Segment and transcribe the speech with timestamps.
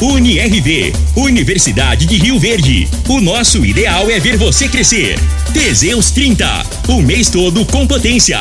[0.00, 2.88] UniRV, Universidade de Rio Verde.
[3.08, 5.18] O nosso ideal é ver você crescer.
[5.52, 8.38] Teseus 30, o mês todo com potência.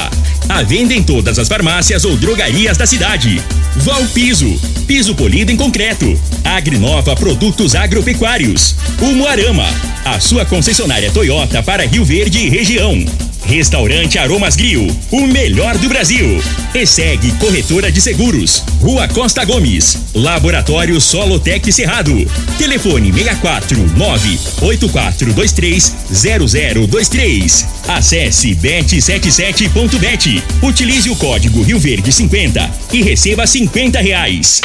[0.50, 3.42] A venda em todas as farmácias ou drogarias da cidade.
[3.78, 6.20] Valpiso, piso polido em concreto.
[6.44, 8.76] Agrinova Produtos Agropecuários.
[9.00, 9.68] Umuarama,
[10.04, 13.06] a sua concessionária Toyota para Rio Verde e região.
[13.46, 16.42] Restaurante Aromas Grill, o melhor do Brasil.
[16.74, 22.14] E segue Corretora de Seguros, Rua Costa Gomes, Laboratório Solotec Cerrado.
[22.58, 27.66] Telefone 64 98423 0023.
[27.88, 30.44] Acesse bet77.bet.
[30.62, 34.62] Utilize o código Rio Verde 50 e receba 50 reais.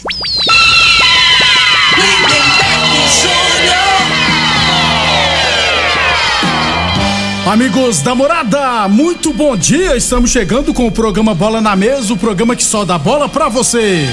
[7.48, 9.96] Amigos da morada, muito bom dia.
[9.96, 13.48] Estamos chegando com o programa Bola na Mesa o programa que só dá bola pra
[13.48, 14.06] você.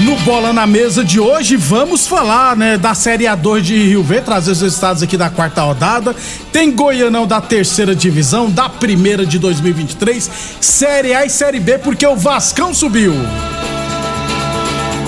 [0.00, 4.24] No Bola na Mesa de hoje, vamos falar, né, da Série A2 de Rio Verde,
[4.24, 6.16] trazer os resultados aqui da quarta rodada.
[6.50, 12.06] Tem Goianão da terceira divisão, da primeira de 2023, Série A e Série B, porque
[12.06, 13.12] o Vascão subiu.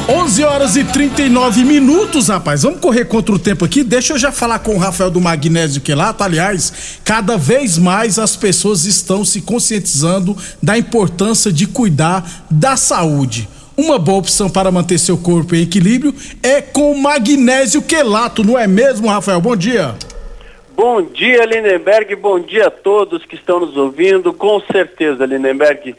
[0.07, 2.63] 11 horas e 39 minutos, rapaz.
[2.63, 3.83] Vamos correr contra o tempo aqui.
[3.83, 6.23] Deixa eu já falar com o Rafael do Magnésio Quelato.
[6.23, 13.49] Aliás, cada vez mais as pessoas estão se conscientizando da importância de cuidar da saúde.
[13.79, 18.67] Uma boa opção para manter seu corpo em equilíbrio é com magnésio quelato, não é
[18.67, 19.41] mesmo, Rafael?
[19.41, 19.95] Bom dia.
[20.77, 22.15] Bom dia, Lindenberg.
[22.17, 24.35] Bom dia a todos que estão nos ouvindo.
[24.35, 25.97] Com certeza, Lindenberg.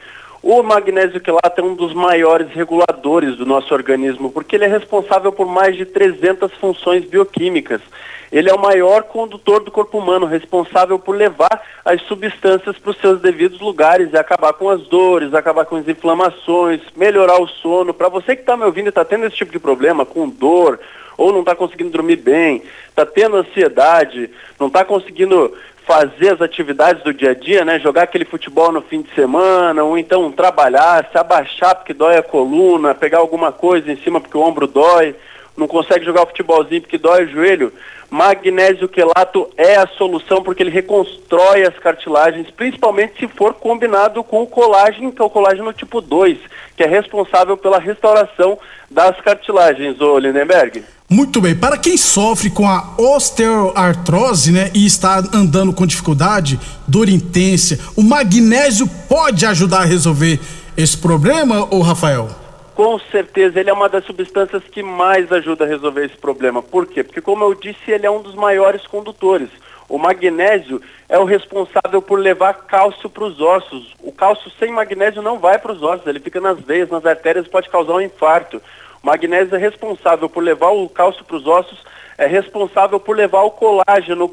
[0.48, 5.32] O magnésio quelato é um dos maiores reguladores do nosso organismo, porque ele é responsável
[5.32, 7.82] por mais de 300 funções bioquímicas.
[8.32, 12.98] Ele é o maior condutor do corpo humano, responsável por levar as substâncias para os
[12.98, 17.94] seus devidos lugares e acabar com as dores, acabar com as inflamações, melhorar o sono.
[17.94, 20.80] Para você que está me ouvindo e está tendo esse tipo de problema, com dor,
[21.18, 25.54] ou não está conseguindo dormir bem, está tendo ansiedade, não está conseguindo
[25.86, 27.80] fazer as atividades do dia a dia, né?
[27.80, 32.24] Jogar aquele futebol no fim de semana, ou então trabalhar, se abaixar porque dói a
[32.24, 35.16] coluna, pegar alguma coisa em cima porque o ombro dói,
[35.56, 37.74] não consegue jogar futebolzinho porque dói o joelho.
[38.10, 44.44] Magnésio quelato é a solução porque ele reconstrói as cartilagens, principalmente se for combinado com
[44.44, 46.38] o colágeno, que é o colágeno tipo 2,
[46.78, 48.58] que é responsável pela restauração
[48.90, 50.84] das cartilagens, ô Lindenberg.
[51.10, 57.10] Muito bem, para quem sofre com a osteoartrose, né, e está andando com dificuldade, dor
[57.10, 60.40] intensa, o magnésio pode ajudar a resolver
[60.78, 62.45] esse problema, ô Rafael?
[62.76, 66.62] Com certeza, ele é uma das substâncias que mais ajuda a resolver esse problema.
[66.62, 67.06] Por quê?
[67.06, 69.48] Porque, como eu disse, ele é um dos maiores condutores.
[69.88, 73.94] O magnésio é o responsável por levar cálcio para os ossos.
[74.02, 77.48] O cálcio sem magnésio não vai para os ossos, ele fica nas veias, nas artérias,
[77.48, 78.62] pode causar um infarto.
[79.02, 81.82] O magnésio é responsável por levar o cálcio para os ossos,
[82.18, 84.28] é responsável por levar o colágeno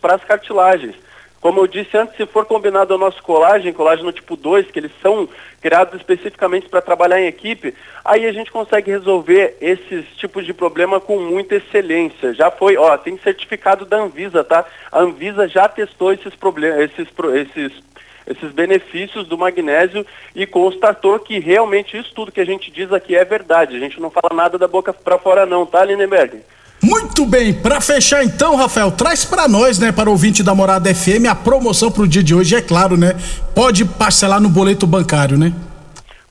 [0.00, 0.94] para as cartilagens.
[1.40, 4.90] Como eu disse antes, se for combinado ao nosso colágeno, colágeno tipo 2, que eles
[5.00, 5.28] são
[5.60, 11.00] criados especificamente para trabalhar em equipe, aí a gente consegue resolver esses tipos de problema
[11.00, 12.34] com muita excelência.
[12.34, 14.64] Já foi, ó, tem certificado da Anvisa, tá?
[14.90, 17.88] A Anvisa já testou esses problemas, esses, esses
[18.28, 20.04] esses benefícios do magnésio
[20.34, 23.74] e constatou que realmente isso tudo que a gente diz aqui é verdade.
[23.74, 26.42] A gente não fala nada da boca para fora não, tá, Lindenberg?
[26.82, 30.94] Muito bem, para fechar então, Rafael, traz para nós, né, para o ouvinte da Morada
[30.94, 33.16] FM, a promoção para o dia de hoje, é claro, né?
[33.52, 35.52] Pode parcelar no boleto bancário, né?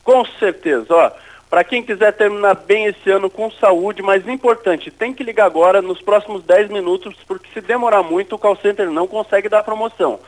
[0.03, 1.11] Com certeza, ó.
[1.49, 5.81] Para quem quiser terminar bem esse ano com saúde, mas importante, tem que ligar agora
[5.81, 10.19] nos próximos 10 minutos, porque se demorar muito, o call center não consegue dar promoção.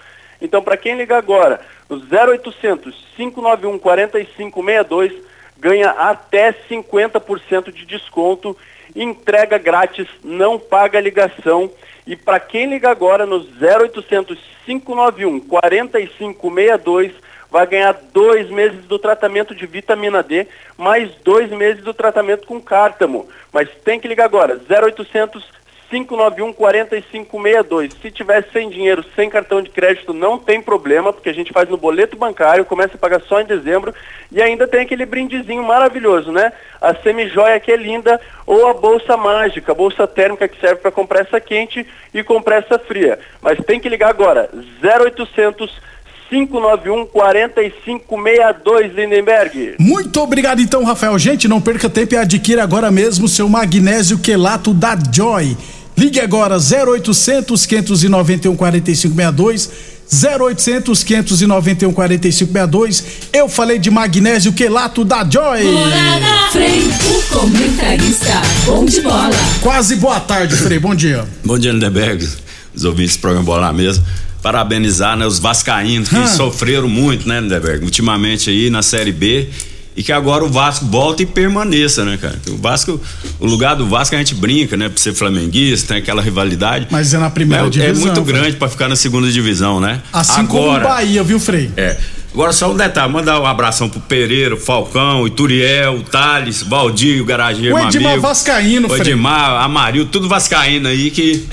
[0.42, 5.13] Então, para quem liga agora, no 0800 591 4562,
[5.57, 8.56] ganha até 50% de desconto,
[8.95, 11.71] entrega grátis, não paga ligação.
[12.06, 17.13] E para quem liga agora no 0800 591 4562,
[17.50, 20.47] vai ganhar dois meses do tratamento de vitamina D,
[20.77, 23.27] mais dois meses do tratamento com cártamo.
[23.51, 25.58] Mas tem que ligar agora, 0800
[25.89, 27.94] 591 4562.
[28.01, 31.68] Se tiver sem dinheiro, sem cartão de crédito, não tem problema, porque a gente faz
[31.68, 33.94] no boleto bancário, começa a pagar só em dezembro
[34.31, 36.53] e ainda tem aquele brindezinho maravilhoso, né?
[36.80, 40.91] A semijoia que é linda ou a bolsa mágica, a bolsa térmica que serve para
[40.91, 43.19] compressa quente e compressa fria.
[43.42, 44.50] Mas tem que ligar agora,
[44.83, 45.89] 0800
[46.30, 49.75] 591 4562 Lindenberg.
[49.80, 51.18] Muito obrigado então, Rafael.
[51.18, 55.57] Gente, não perca tempo e adquira agora mesmo seu magnésio quelato da Joy.
[56.00, 59.69] Ligue agora 0800 591 4562
[60.12, 63.04] 0800 591 4562.
[63.34, 65.63] Eu falei de magnésio quelato da Joy.
[65.66, 69.30] Morada, Frei, o comentarista, bom de bola.
[69.62, 71.28] Quase boa tarde, Frei, bom dia.
[71.44, 72.28] bom dia, Lindenberg,
[72.74, 74.02] os ouvintes do programa Bola na Mesa.
[74.42, 76.25] Parabenizar né, os vascaínos que Hum.
[76.28, 79.50] sofreram muito, né, Lindenberg, ultimamente aí na Série B.
[79.95, 82.39] E que agora o Vasco volta e permaneça, né, cara?
[82.47, 83.01] O Vasco,
[83.39, 84.88] o lugar do Vasco a gente brinca, né?
[84.88, 86.88] Por ser flamenguista, tem aquela rivalidade.
[86.89, 88.06] Mas é na primeira é, é divisão.
[88.06, 88.39] muito Frei.
[88.41, 90.01] grande pra ficar na segunda divisão, né?
[90.13, 91.71] Assim como o agora, Bahia, viu, Frei?
[91.75, 91.97] É.
[92.33, 97.75] Agora só um detalhe, mandar um abração pro Pereira, Falcão, Ituriel, Thales, Valdir, o Garageiro,
[97.75, 98.21] O Edmar amigo.
[98.21, 99.13] Vascaíno, O Frei.
[99.13, 101.45] Edmar, Amaril, tudo Vascaíno aí que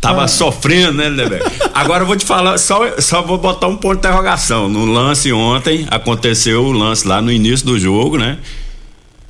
[0.00, 0.28] tava Ah.
[0.28, 1.44] sofrendo, né, Lindeberg?
[1.74, 4.68] Agora eu vou te falar, só, só vou botar um ponto de interrogação.
[4.68, 8.38] No lance ontem, aconteceu o lance lá no início do jogo, né?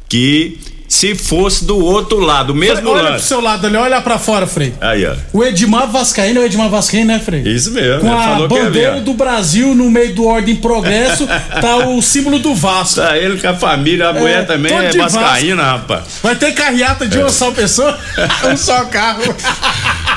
[0.09, 3.27] Que se fosse do outro lado, mesmo olha pro lance.
[3.27, 4.73] seu lado ali, olha pra fora, Frei.
[4.81, 5.15] Aí, ó.
[5.35, 7.43] O Edmar Vascaíno é o Edmar Vascaíno, né, Frei?
[7.43, 9.01] Isso mesmo, Com a bandeira ó.
[9.01, 11.27] do Brasil no meio do Ordem Progresso,
[11.61, 13.03] tá o símbolo do Vasco.
[13.03, 16.05] Tá ele com a família, a mulher também é vascaína, rapaz.
[16.23, 17.99] Vai ter carreata de uma só pessoa,
[18.51, 19.23] um só carro.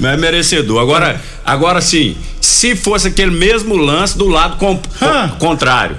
[0.00, 0.80] Mas é merecedor.
[0.80, 4.56] Agora, agora sim, se fosse aquele mesmo lance do lado
[5.38, 5.96] contrário,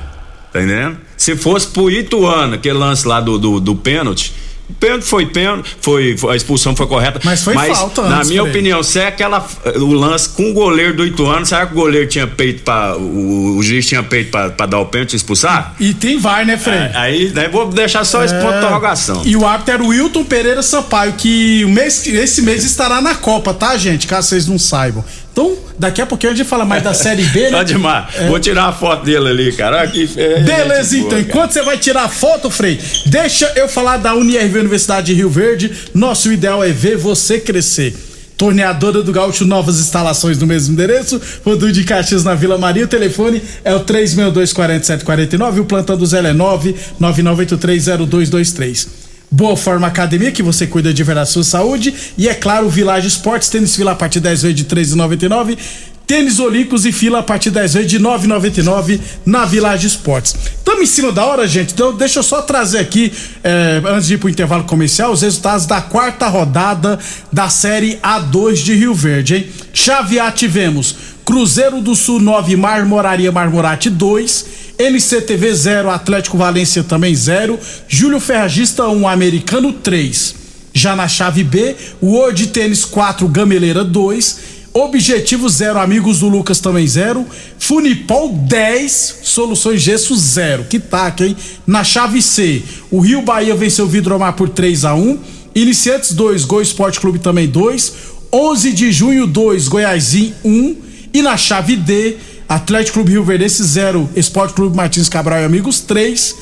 [0.51, 0.97] tá entendendo?
[1.15, 4.33] Se fosse pro Ituano, aquele lance lá do, do, do pênalti,
[4.79, 7.19] pênalti foi pênalti, foi, a expulsão foi correta.
[7.23, 9.45] Mas foi falta Na minha opinião, se é aquela,
[9.75, 12.95] o lance com o goleiro do Ituano, será que o goleiro tinha peito pra.
[12.97, 15.75] O, o juiz tinha peito pra, pra dar o pênalti e expulsar?
[15.79, 16.89] E tem VAR, né, Frei?
[16.93, 19.21] Aí, daí vou deixar só esse ponto de interrogação.
[19.25, 19.27] É.
[19.27, 23.15] E o árbitro era o Wilton Pereira Sampaio, que o mês, esse mês estará na
[23.15, 24.07] Copa, tá, gente?
[24.07, 25.03] Caso vocês não saibam.
[25.31, 27.59] Então, daqui a pouquinho a gente fala mais da Série B, né?
[27.59, 29.77] Ademar, vou tirar a foto dele ali, cara.
[29.77, 31.09] Olha que é, Beleza, então.
[31.09, 31.21] boa.
[31.21, 35.29] Enquanto você vai tirar a foto, Frei, deixa eu falar da UniRV Universidade de Rio
[35.29, 35.71] Verde.
[35.93, 37.95] Nosso ideal é ver você crescer.
[38.37, 41.21] Torneadora do Gaúcho, novas instalações no mesmo endereço.
[41.45, 42.85] Rodul de Caxias na Vila Maria.
[42.85, 45.59] O telefone é o 362-4749.
[45.59, 48.87] O plantão do Zé é 999830223.
[49.33, 51.93] Boa Forma Academia, que você cuida de ver a sua saúde.
[52.17, 55.57] E é claro, Village Esportes, tênis fila a partir de 10 vezes de R$ 13,99.
[56.05, 60.35] Tênis Olímpicos e fila a partir 10 vezes de R$ 9,99 na Village Esportes.
[60.57, 61.71] Estamos em cima da hora, gente.
[61.73, 65.65] Então deixa eu só trazer aqui, eh, antes de ir pro intervalo comercial, os resultados
[65.65, 66.99] da quarta rodada
[67.31, 69.47] da Série A2 de Rio Verde, hein?
[69.73, 74.50] Chave A tivemos Cruzeiro do Sul 9, Marmoraria Marmorate 2.
[74.89, 77.59] NCTV 0, Atlético Valência também 0.
[77.87, 80.35] Júlio Ferragista 1, Americano 3.
[80.73, 84.61] Já na chave B, World Tênis 4, Gameleira 2.
[84.73, 87.25] Objetivo 0, Amigos do Lucas também 0.
[87.59, 90.65] Funipol 10, Soluções Gesso 0.
[90.65, 91.35] Que taca, hein?
[91.67, 95.19] Na chave C, o Rio Bahia venceu o Vidromar por 3 a 1
[95.53, 97.93] Iniciantes 2, Gol Esporte Clube também 2.
[98.33, 100.75] 11 de junho 2, Goiásim 1.
[101.13, 102.15] E na chave D,
[102.51, 106.35] Atlético Clube Rio Verdense 0, Esporte Clube Martins Cabral e Amigos 3,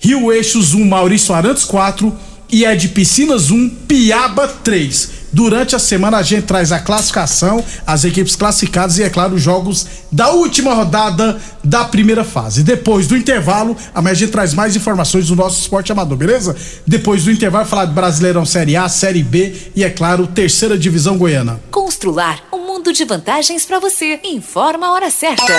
[0.00, 2.10] Rio Eixos 1, Maurício Arantes 4
[2.50, 5.10] e de Piscinas 1, Piaba 3.
[5.32, 9.42] Durante a semana a gente traz a classificação, as equipes classificadas e, é claro, os
[9.42, 12.62] jogos da última rodada da primeira fase.
[12.62, 16.54] Depois do intervalo, amanhã a gente traz mais informações do nosso esporte amador, beleza?
[16.86, 21.16] Depois do intervalo, falar de Brasileirão Série A, Série B e, é claro, terceira divisão
[21.16, 21.60] goiana.
[21.70, 24.20] Constrular um mundo de vantagens para você.
[24.24, 25.52] Informa a hora certa.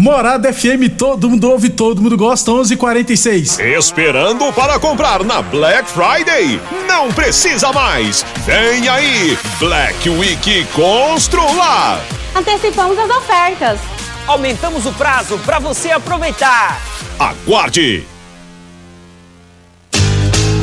[0.00, 3.58] Morada FM, todo mundo ouve, todo mundo gosta, 11:46.
[3.58, 6.58] Esperando para comprar na Black Friday?
[6.88, 8.24] Não precisa mais!
[8.46, 9.36] Vem aí!
[9.58, 12.00] Black Week Constrular!
[12.34, 13.78] Antecipamos as ofertas.
[14.26, 16.80] Aumentamos o prazo para você aproveitar.
[17.18, 18.02] Aguarde!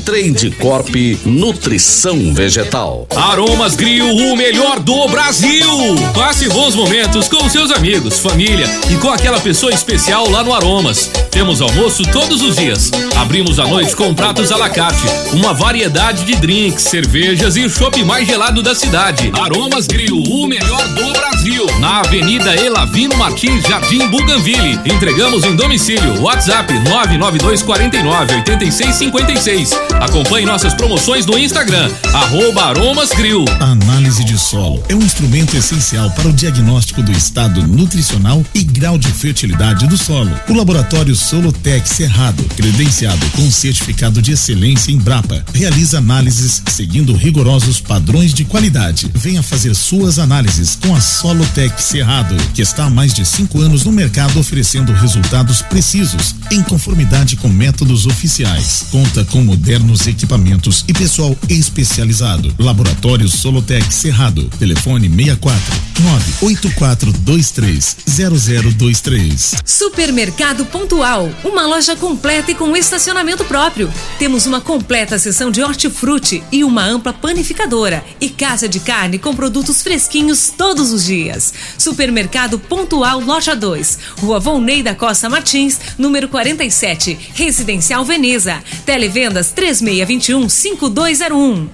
[0.00, 3.06] Trade Corp Nutrição Vegetal.
[3.14, 5.68] Aromas Grill, o melhor do Brasil.
[6.14, 11.10] Passe bons momentos com seus amigos, família e com aquela pessoa especial lá no Aromas.
[11.30, 12.90] Temos almoço todos os dias.
[13.16, 15.02] Abrimos à noite com pratos à la carte,
[15.32, 19.30] uma variedade de drinks, cervejas e o chopp mais gelado da cidade.
[19.40, 21.66] Aromas Grill, o melhor do Brasil.
[21.80, 24.78] Na Avenida Elavino Martins, Jardim Buganville.
[24.84, 26.20] Entregamos em domicílio.
[26.22, 29.87] WhatsApp 99249 8656.
[30.00, 33.44] Acompanhe nossas promoções no Instagram, arroba Aromas Grill.
[33.60, 38.62] A análise de solo é um instrumento essencial para o diagnóstico do estado nutricional e
[38.62, 40.30] grau de fertilidade do solo.
[40.48, 47.80] O laboratório Solotec Cerrado, credenciado com certificado de excelência em Brapa, realiza análises seguindo rigorosos
[47.80, 49.10] padrões de qualidade.
[49.14, 53.84] Venha fazer suas análises com a Solotec Cerrado, que está há mais de cinco anos
[53.84, 58.86] no mercado oferecendo resultados precisos, em conformidade com métodos oficiais.
[58.90, 59.42] Conta com
[59.78, 62.54] modernos equipamentos e pessoal especializado.
[62.58, 64.50] Laboratório Solotec Cerrado.
[64.58, 65.62] Telefone 64
[66.00, 69.54] 98423 0023.
[69.64, 73.92] Supermercado Pontual, uma loja completa e com estacionamento próprio.
[74.18, 79.34] Temos uma completa seção de hortifruti e uma ampla panificadora e casa de carne com
[79.34, 81.52] produtos fresquinhos todos os dias.
[81.76, 88.62] Supermercado Pontual Loja 2, Rua Volney da Costa Martins, número 47, Residencial Veneza.
[88.84, 91.68] Televendas 3621 5201.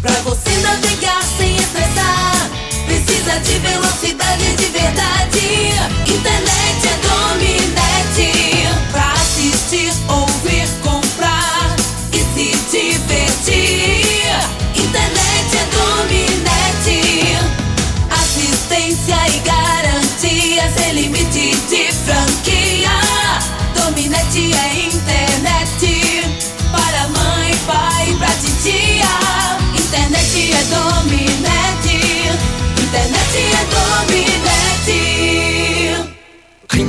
[0.00, 2.50] Pra você navegar sem estressar,
[2.86, 5.17] precisa de velocidade de verdade.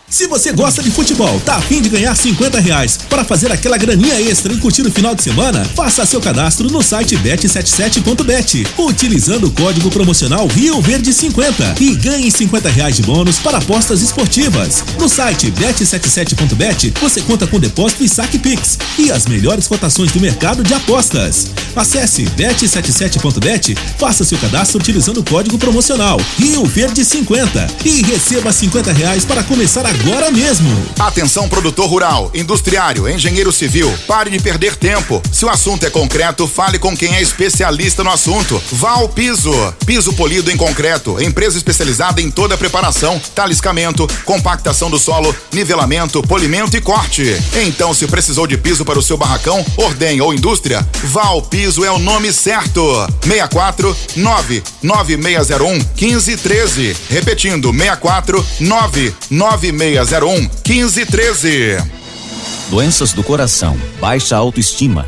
[0.07, 4.21] Se você gosta de futebol, tá afim de ganhar 50 reais para fazer aquela graninha
[4.21, 5.65] extra e curtir o final de semana?
[5.75, 12.31] Faça seu cadastro no site bet77.bet, utilizando o código promocional Rio Verde 50 e ganhe
[12.31, 14.85] 50 reais de bônus para apostas esportivas.
[14.97, 20.21] No site bet77.bet você conta com depósito e saque Pix e as melhores cotações do
[20.21, 21.51] mercado de apostas.
[21.75, 28.93] Acesse bet77.bet, faça seu cadastro utilizando o código promocional Rio Verde 50 e receba 50
[28.93, 30.69] reais para começar agora mesmo.
[30.97, 35.21] Atenção produtor rural, industriário, engenheiro civil, pare de perder tempo.
[35.33, 38.61] Se o assunto é concreto, fale com quem é especialista no assunto.
[38.71, 39.51] Val Piso,
[39.85, 46.21] piso polido em concreto, empresa especializada em toda a preparação, taliscamento, compactação do solo, nivelamento,
[46.23, 47.35] polimento e corte.
[47.65, 51.91] Então, se precisou de piso para o seu barracão, ordem ou indústria, Val Piso é
[51.91, 52.81] o nome certo.
[53.23, 56.95] 64 99601 1513.
[57.09, 61.77] Repetindo, 64 99601 1513.
[62.69, 65.07] Doenças do coração, baixa autoestima,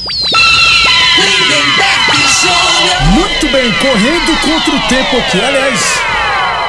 [3.15, 5.41] Muito bem, correndo contra o tempo aqui.
[5.41, 5.81] Aliás,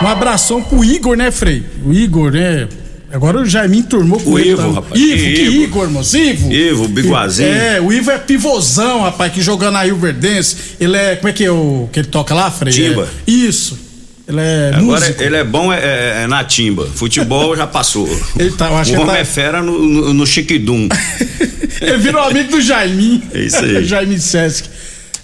[0.02, 1.64] um abração pro Igor, né, Frei?
[1.86, 2.68] O Igor, né?
[3.12, 4.50] Agora o Jaiminho turmou com O ele.
[4.50, 4.72] Ivo, tá?
[4.82, 5.02] rapaz.
[5.02, 5.64] Ivo, que Ivo.
[5.64, 6.18] Igor, moço?
[6.18, 6.52] Ivo?
[6.52, 7.48] Ivo, biguazinho.
[7.50, 10.56] É, o Ivo é pivôzão, rapaz, que jogando na Rio Verdense.
[10.80, 11.16] Ele é.
[11.16, 12.74] Como é que é o que ele toca lá, Frei?
[12.74, 13.08] Timba.
[13.26, 13.88] É, isso.
[14.28, 15.24] Ele é Agora músico.
[15.24, 16.86] ele é bom é, é- é na timba.
[16.94, 18.06] Futebol já passou.
[18.38, 20.90] Ele tá- eu acho o homem tá- é fera no, no, no chiquidum.
[21.80, 23.24] Ele virou amigo do Jaiminho.
[23.34, 23.84] É isso aí.
[23.88, 24.68] Jaime Sesc.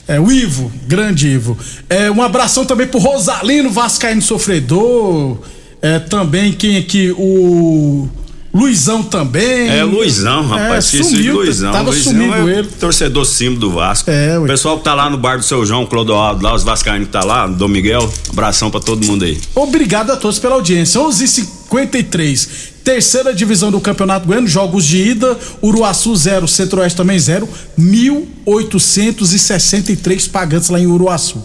[0.08, 1.58] É, o Ivo, grande Ivo.
[1.90, 5.38] É, um abração também pro Rosalino Vascaíno Sofredor.
[5.82, 7.14] É, também quem aqui?
[7.18, 8.08] O
[8.54, 9.68] Luizão também.
[9.68, 10.94] É Luizão, rapaz.
[10.94, 11.72] É, sumiu, Luizão.
[11.72, 12.68] Tava Luizão sumido é ele.
[12.80, 14.12] Torcedor símbolo do Vasco.
[14.12, 17.08] É, o pessoal que tá lá no bar do seu João, Clodoaldo, lá, os Vascaínos
[17.08, 19.40] que tá lá, Dom Miguel, abração pra todo mundo aí.
[19.56, 21.02] Obrigado a todos pela audiência.
[21.02, 22.73] 11:53.
[22.84, 27.48] Terceira divisão do Campeonato Goiano, jogos de ida, Uruaçu 0, Centro-Oeste também 0,
[27.80, 31.42] 1.863 pagantes lá em Uruaçu.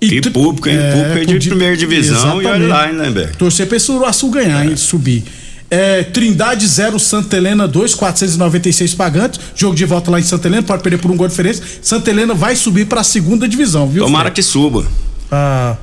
[0.00, 0.78] E público, hein?
[0.92, 3.36] Público aí de primeira divisão e olha lá, hein, Lemberg?
[3.36, 4.76] Torcer pra esse Uruaçu ganhar, hein?
[4.76, 5.22] Subir.
[5.70, 9.38] É, Trindade 0, Santa Helena 2, 496 pagantes.
[9.54, 11.62] Jogo de volta lá em Santa Helena, pode perder por um gol de diferença.
[11.80, 14.04] Santa Helena vai subir pra segunda divisão, viu?
[14.04, 14.34] Tomara Fred?
[14.34, 14.84] que suba.
[15.30, 15.78] Pra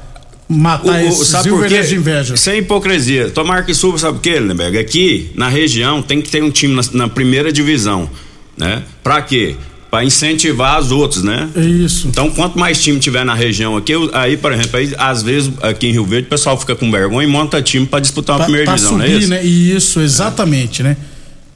[0.49, 1.81] matar O- o- esses sabe por quê?
[1.81, 2.35] de inveja.
[2.35, 3.29] Sem hipocrisia.
[3.29, 4.77] Tomara que suba, sabe por quê, Lindenberg?
[4.77, 8.09] Aqui, na região, tem que ter um time na, na primeira divisão,
[8.57, 8.83] né?
[9.03, 9.55] Pra quê?
[9.91, 11.49] Pra incentivar os outros, né?
[11.55, 12.07] Isso.
[12.07, 15.51] Então, quanto mais time tiver na região aqui, eu- aí, por exemplo, aí, às vezes
[15.63, 18.39] aqui em Rio Verde o pessoal fica com vergonha e monta time pra disputar uma
[18.39, 19.29] Pra- primeira pra divisão, não é subir, isso?
[19.29, 19.43] né?
[19.43, 20.95] Isso, exatamente, né?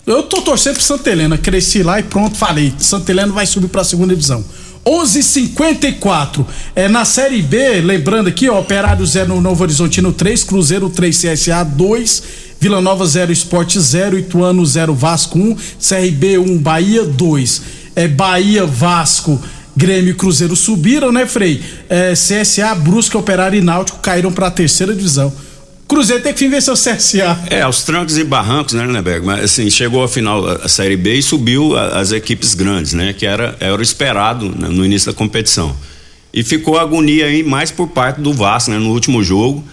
[0.06, 2.73] Eu tô torcendo pro Santa Helena, cresci lá e pronto, falei.
[2.79, 4.43] Santa Helena vai subir pra segunda divisão.
[4.86, 10.89] 11:54 é na Série B, lembrando aqui, ó, Operário 0 no Novo Horizontino 3, Cruzeiro
[10.89, 12.24] 3 CSA 2,
[12.60, 17.62] Vila Nova 0 Esporte 0, Ituano 0 Vasco 1, CRB 1 Bahia 2.
[17.96, 19.41] É Bahia, Vasco,
[19.76, 21.62] Grêmio e Cruzeiro subiram, né, Frei?
[21.89, 25.34] É, CSA, Brusque, Operário e Náutico caíram pra terceira divisão.
[25.88, 27.38] Cruzeiro tem que vencer o CSA.
[27.50, 29.26] É, aos trancos e barrancos, né, Lindenberg?
[29.26, 32.93] Mas assim, chegou a final a, a Série B e subiu a- as equipes grandes,
[32.93, 33.13] né?
[33.13, 35.76] Que era, era o esperado né, no início da competição.
[36.34, 38.80] E ficou agonia aí mais por parte do Vasco, né?
[38.80, 39.63] No último jogo,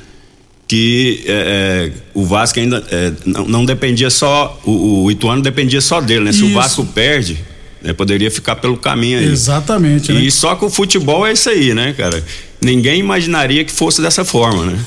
[0.68, 5.80] que é, é, o Vasco ainda é, não, não dependia só, o, o Ituano dependia
[5.80, 6.32] só dele, né?
[6.32, 6.46] Se Isso.
[6.48, 7.38] o Vasco perde,
[7.82, 9.24] né, poderia ficar pelo caminho aí.
[9.24, 10.20] Exatamente, né?
[10.20, 12.22] E só que o futebol é isso aí, né, cara?
[12.60, 14.78] Ninguém imaginaria que fosse dessa forma, né?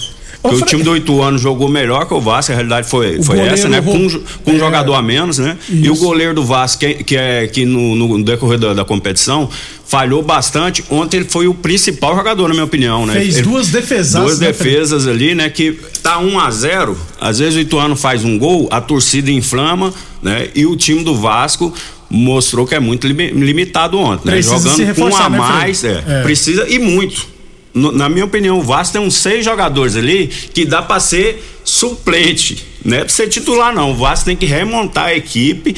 [0.43, 3.39] Porque o time do Ituano jogou melhor que o Vasco, a realidade foi, O foi
[3.39, 3.81] essa, né?
[3.81, 4.09] Com, um
[4.43, 4.59] com um é.
[4.59, 5.57] jogador a menos, né?
[5.69, 9.49] E o goleiro do Vasco, que, que é que no, no decorrer da, da competição,
[9.87, 10.83] falhou bastante.
[10.89, 13.13] Ontem ele foi o principal jogador, na minha opinião, né?
[13.13, 14.21] Fez Ele- duas defesas.
[14.21, 15.49] Duas defesas ali, né?
[15.49, 19.93] Que tá 1 a 0 às vezes o Ituano faz um gol, a torcida inflama,
[20.21, 20.49] né?
[20.53, 21.73] E o time do Vasco
[22.09, 24.33] mostrou que é muito limi- limitado ontem, né?
[24.33, 26.21] Precisa Jogando com um a né, mais, é, É.
[26.21, 27.31] precisa e muito.
[27.73, 31.43] No- na minha opinião, o Vasco tem uns seis jogadores ali que dá pra ser
[31.63, 33.91] suplente, não é pra ser titular não.
[33.91, 35.75] O Vasco tem que remontar a equipe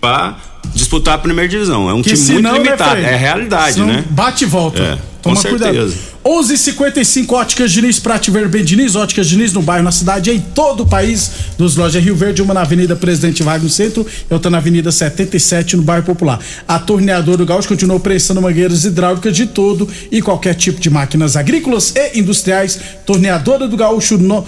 [0.00, 0.36] pra
[0.74, 1.88] disputar a primeira divisão.
[1.88, 3.04] É um Que time muito né, limitado, Frei?
[3.04, 4.04] é realidade, Senão né?
[4.10, 4.82] Bate e volta.
[4.82, 5.70] É, Toma com certeza.
[5.70, 5.94] cuidado.
[6.26, 10.40] 11:55 Óticas Diniz, pra te ver bem Diniz, Óticas Diniz no bairro, na cidade, em
[10.40, 14.34] todo o país, dos lojas Rio Verde, uma na Avenida Presidente Vargas no centro e
[14.34, 16.40] outra na Avenida 77 no bairro Popular.
[16.66, 21.36] A torneadora do Gaúcho continuou prestando mangueiras hidráulicas de todo e qualquer tipo de máquinas
[21.36, 22.76] agrícolas e industriais.
[23.06, 24.44] Torneadora do Gaúcho no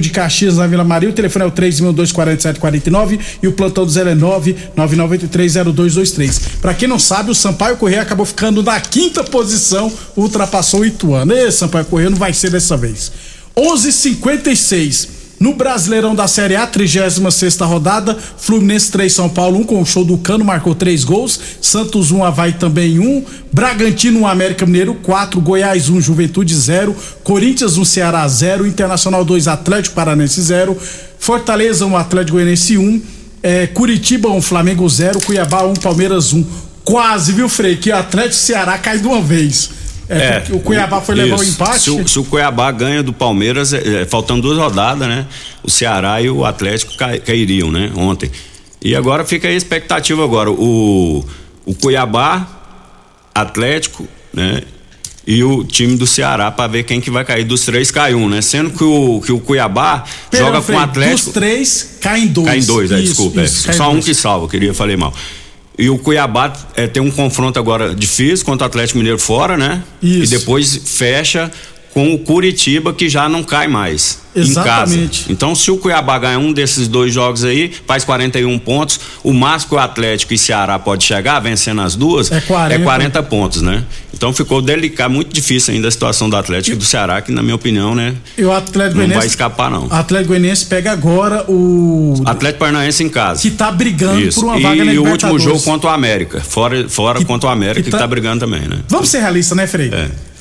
[0.00, 1.10] de Caxias, na Vila Maria.
[1.10, 6.40] O telefone é o 3.24749 e o plantão do 0 é 999830223.
[6.60, 11.34] Pra quem não sabe, o Sampaio Correia acabou ficando na quinta posição, ultrapassou o Ituano.
[11.34, 13.12] E Sampaio Correia não vai ser dessa vez.
[13.56, 19.84] 11:56 No Brasileirão da Série A, 36 rodada, Fluminense 3, São Paulo 1, com o
[19.84, 21.38] show do Cano, marcou 3 gols.
[21.60, 23.24] Santos 1, Havaí também 1.
[23.52, 25.40] Bragantino 1, América Mineiro 4.
[25.40, 26.96] Goiás 1, Juventude 0.
[27.22, 28.66] Corinthians 1, Ceará 0.
[28.66, 30.76] Internacional 2, Atlético Paranense 0.
[31.18, 33.02] Fortaleza 1, Atlético Goianiense 1.
[33.42, 35.20] É, Curitiba 1, Flamengo 0.
[35.20, 36.44] Cuiabá 1, Palmeiras 1.
[36.84, 37.76] Quase, viu, Frei?
[37.76, 39.70] Que o Atlético Ceará cai de uma vez.
[40.08, 41.80] É, o Cuiabá foi levar o empate.
[41.80, 45.26] Se o, se o Cuiabá ganha do Palmeiras, é, é, faltando duas rodadas, né?
[45.62, 47.90] O Ceará e o Atlético cai- cairiam, né?
[47.96, 48.30] Ontem.
[48.82, 50.50] E agora fica a expectativa agora.
[50.50, 51.24] O,
[51.64, 52.46] o Cuiabá,
[53.34, 54.62] Atlético, né?
[55.26, 57.44] E o time do Ceará para ver quem que vai cair.
[57.44, 58.42] Dos três cai um, né?
[58.42, 61.24] Sendo que o, que o Cuiabá Perdão, joga com o Atlético.
[61.24, 62.46] Dos três, caem dois.
[62.46, 63.40] Cai em dois, é, Isso, desculpa.
[63.40, 63.44] é.
[63.44, 64.04] isso, cai só um dois.
[64.04, 65.14] que salva, queria falei mal.
[65.76, 69.82] E o Cuiabá é, tem um confronto agora difícil contra o Atlético Mineiro fora, né?
[70.00, 70.34] Isso.
[70.34, 71.50] E depois fecha
[71.94, 74.18] com o Curitiba, que já não cai mais.
[74.34, 74.96] Exatamente.
[74.96, 75.32] Em casa.
[75.32, 78.98] Então, se o Cuiabá ganhar um desses dois jogos aí, faz 41 pontos.
[79.22, 82.82] O máximo que o Atlético e Ceará pode chegar, vencendo as duas, É 40.
[82.82, 83.84] 40 pontos, né?
[84.12, 87.44] Então ficou delicado, muito difícil ainda a situação do Atlético e do Ceará, que na
[87.44, 88.14] minha opinião, né?
[88.36, 89.86] E o Atlético Não vai escapar, não.
[89.88, 92.20] Atlético Goianiense pega agora o.
[92.24, 93.40] Atlético Paranaense em casa.
[93.40, 94.40] Que tá brigando Isso.
[94.40, 96.40] por uma e, vaga na e o último jogo contra o América.
[96.40, 98.06] Fora, fora contra o América, que, tá- tá...
[98.06, 98.80] brigando também, né?
[98.88, 99.90] Vamos ser realistas, né, Frei?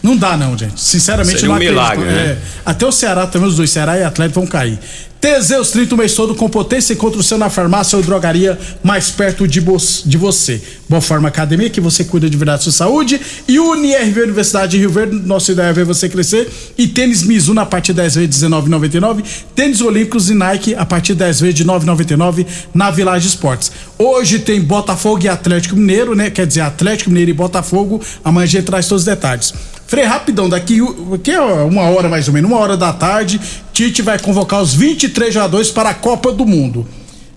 [0.04, 0.80] Não dá, não, gente.
[0.82, 1.74] Sinceramente, Seria não um acredito.
[1.80, 2.32] milagre, né?
[2.32, 2.38] É.
[2.66, 4.78] Até o Ceará também, os dois, Ceará e Atlético, vão cair.
[5.24, 9.10] Teseus 30 o mês todo com potência encontra o seu na farmácia ou drogaria mais
[9.10, 9.62] perto de,
[10.06, 10.62] de você.
[10.90, 13.22] Boa Forma Academia, que você cuida de verdade da sua saúde.
[13.48, 16.52] E UniRV Universidade de Rio Verde, nossa ideia é ver você crescer.
[16.78, 19.24] E tênis Mizuno a partir de 10 vezes de R$19,99.
[19.56, 23.72] Tênis Olímpicos e Nike a partir de 10 vezes de R$9,99 na Village Esportes.
[23.98, 26.32] Hoje tem Botafogo e Atlético Mineiro, né?
[26.32, 28.02] Quer dizer, Atlético Mineiro e Botafogo.
[28.26, 29.54] Amanhã a gente traz todos os detalhes.
[29.88, 30.80] Frei, rapidão, daqui
[31.24, 33.40] que é uma hora mais ou menos, uma hora da tarde,
[33.74, 36.86] Tite vai convocar os 23 jogadores para a Copa do Mundo.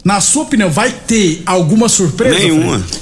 [0.05, 2.39] Na sua opinião, vai ter alguma surpresa?
[2.39, 2.79] Nenhuma.
[2.79, 3.01] Frei?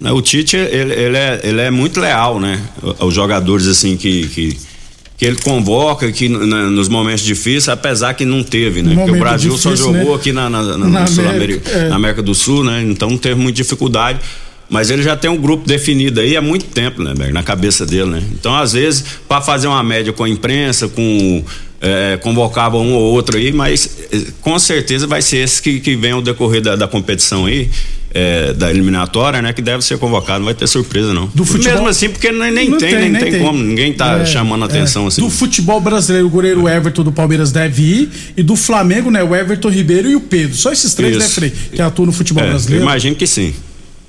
[0.00, 2.60] Né, O Tite, ele, ele é, ele é muito leal, né?
[2.98, 4.56] Aos jogadores, assim, que, que,
[5.16, 8.94] que ele convoca que na- nos momentos difíceis, apesar que não teve, né?
[8.94, 10.16] Porque o Brasil só difícil, jogou né?
[10.20, 11.88] aqui na, na, na- Na Sul-Ameri- América, é.
[11.88, 12.82] na América do Sul, né?
[12.88, 14.18] Então não teve muita dificuldade.
[14.70, 17.14] Mas ele já tem um grupo definido aí há muito tempo, né?
[17.32, 18.22] Na cabeça dele, né?
[18.34, 21.42] Então, às vezes, para fazer uma média com a imprensa, com.
[21.80, 25.94] É, convocava um ou outro aí, mas eh, com certeza vai ser esse que, que
[25.94, 27.70] vem ao decorrer da, da competição aí,
[28.12, 29.52] é, da eliminatória, né?
[29.52, 31.28] Que deve ser convocado, não vai ter surpresa, não.
[31.32, 34.26] Do futebol- Mesmo assim, porque nem, nem Não tem, nem, tem, como, ninguém tá É,
[34.26, 35.06] chamando atenção é.
[35.06, 35.20] assim.
[35.20, 38.10] Do futebol brasileiro, o goleiro Everton do Palmeiras deve ir.
[38.36, 39.22] E do Flamengo, né?
[39.22, 40.56] O Everton Ribeiro e o Pedro.
[40.56, 41.34] Só esses três, né, Isso.
[41.34, 41.52] Frei?
[41.72, 42.82] Que atuam no futebol É, brasileiro.
[42.82, 43.54] imagino que sim.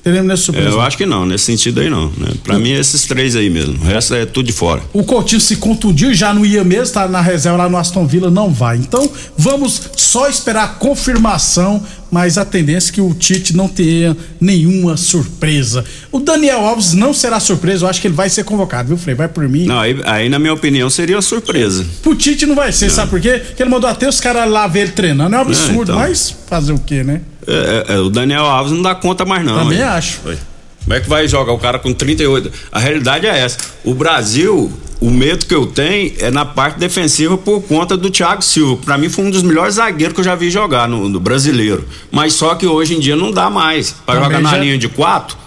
[0.03, 0.69] Teremos nessa É, surpresa.
[0.69, 2.07] eu acho que não, nesse sentido aí não.
[2.17, 2.29] Né?
[2.43, 3.73] Pra mim, esses três aí mesmo.
[3.81, 4.81] O resto é tudo de fora.
[4.93, 8.31] O Coutinho se contundiu, já não ia mesmo, tá na reserva lá no Aston Villa,
[8.31, 8.77] não vai.
[8.77, 14.15] Então, vamos só esperar a confirmação, mas a tendência é que o Tite não tenha
[14.39, 15.83] nenhuma surpresa.
[16.11, 19.15] O Daniel Alves não será surpresa, eu acho que ele vai ser convocado, viu, Frei?
[19.15, 19.65] Vai por mim.
[19.65, 21.85] Não, aí, aí, na minha opinião, seria uma surpresa.
[22.01, 23.41] Pro Tite não vai ser, sabe por quê?
[23.45, 25.35] Porque ele mandou até os caras lá ver ele treinando.
[25.35, 25.95] É um absurdo, então.
[25.99, 27.21] mas fazer o quê, né?
[27.47, 29.57] É, é, é, o Daniel Alves não dá conta mais, não.
[29.59, 29.83] Também hein?
[29.83, 30.19] acho.
[30.25, 30.37] Oi.
[30.83, 32.51] Como é que vai jogar o cara com 38?
[32.71, 33.57] A realidade é essa.
[33.83, 38.41] O Brasil, o medo que eu tenho é na parte defensiva por conta do Thiago
[38.41, 38.81] Silva.
[38.83, 41.85] Pra mim foi um dos melhores zagueiros que eu já vi jogar no, no brasileiro.
[42.11, 43.91] Mas só que hoje em dia não dá mais.
[44.05, 45.37] Pra Também jogar na já- linha de quatro,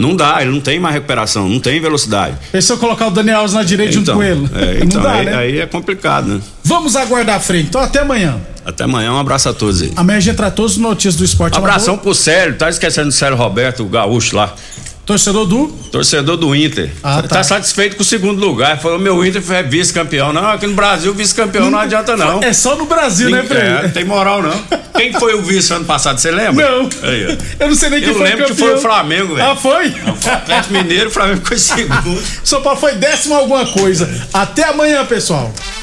[0.00, 0.38] não dá.
[0.42, 2.36] Ele não tem mais recuperação, não tem velocidade.
[2.52, 4.48] E se eu colocar o Daniel Alves na direita Então, com ele?
[4.54, 5.36] é, não então dá, aí, né?
[5.36, 6.40] aí é complicado, né?
[6.64, 7.66] Vamos aguardar a frente.
[7.68, 8.36] Então, até amanhã.
[8.64, 9.92] Até amanhã, um abraço a todos aí.
[9.96, 11.54] Amanhã a gente traz todas as notícias do esporte.
[11.54, 12.02] Um abração amador.
[12.12, 14.54] pro Célio, tá esquecendo do Célio Roberto, o gaúcho lá.
[15.04, 15.68] Torcedor do.
[15.90, 16.90] Torcedor do Inter.
[17.02, 17.28] Ah, tá.
[17.28, 17.42] tá.
[17.42, 18.78] satisfeito com o segundo lugar.
[18.80, 20.32] Falou: meu Inter foi vice-campeão.
[20.32, 22.42] Não, aqui no Brasil, vice-campeão não, adianta, não.
[22.42, 23.60] É só no Brasil, né, Frei?
[23.60, 24.80] É, não tem moral, não.
[24.94, 26.70] Quem foi o vice ano passado, você lembra?
[26.70, 26.88] Não.
[27.02, 27.38] Aí.
[27.58, 28.68] Eu não sei nem quem Eu foi lembro que campeão.
[28.68, 29.50] foi o Flamengo, velho.
[29.50, 29.88] Ah, foi?
[29.88, 32.22] O Atlético Mineiro, o Flamengo em segundo.
[32.44, 34.08] São Paulo foi décimo alguma coisa.
[34.32, 35.52] Até amanhã, pessoal.